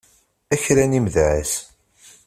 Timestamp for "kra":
0.63-0.85